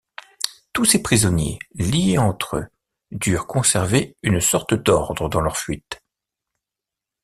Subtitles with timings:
[0.73, 2.67] Tous ces prisonniers, liés entre eux,
[3.11, 6.01] durent conserver une sorte d'ordre dans leur fuite.